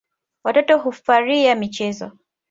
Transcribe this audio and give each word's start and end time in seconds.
Watoto 0.43 0.77
hufaria 0.79 1.55
michezo. 1.55 2.11